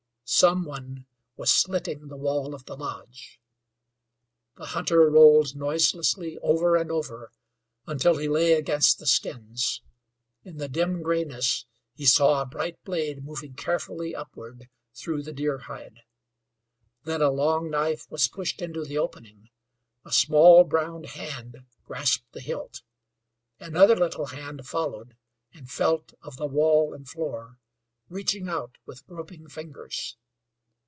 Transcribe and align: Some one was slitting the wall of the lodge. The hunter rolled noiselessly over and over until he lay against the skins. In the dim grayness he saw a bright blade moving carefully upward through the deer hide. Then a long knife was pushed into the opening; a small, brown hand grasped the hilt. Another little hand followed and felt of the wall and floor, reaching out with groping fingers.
Some 0.33 0.63
one 0.63 1.07
was 1.35 1.51
slitting 1.51 2.07
the 2.07 2.15
wall 2.15 2.55
of 2.55 2.63
the 2.63 2.77
lodge. 2.77 3.37
The 4.55 4.67
hunter 4.67 5.09
rolled 5.09 5.57
noiselessly 5.57 6.37
over 6.37 6.77
and 6.77 6.89
over 6.89 7.33
until 7.85 8.15
he 8.15 8.29
lay 8.29 8.53
against 8.53 8.97
the 8.97 9.05
skins. 9.07 9.81
In 10.45 10.55
the 10.55 10.69
dim 10.69 11.01
grayness 11.03 11.65
he 11.93 12.05
saw 12.05 12.41
a 12.41 12.45
bright 12.45 12.81
blade 12.85 13.25
moving 13.25 13.55
carefully 13.55 14.15
upward 14.15 14.69
through 14.93 15.21
the 15.21 15.33
deer 15.33 15.57
hide. 15.57 16.01
Then 17.03 17.21
a 17.21 17.29
long 17.29 17.69
knife 17.69 18.09
was 18.09 18.29
pushed 18.29 18.61
into 18.61 18.85
the 18.85 18.97
opening; 18.97 19.49
a 20.05 20.13
small, 20.13 20.63
brown 20.63 21.03
hand 21.03 21.57
grasped 21.85 22.31
the 22.31 22.39
hilt. 22.39 22.83
Another 23.59 23.97
little 23.97 24.27
hand 24.27 24.65
followed 24.65 25.17
and 25.53 25.69
felt 25.69 26.13
of 26.21 26.37
the 26.37 26.47
wall 26.47 26.93
and 26.93 27.05
floor, 27.05 27.57
reaching 28.07 28.47
out 28.47 28.77
with 28.85 29.05
groping 29.07 29.47
fingers. 29.49 30.15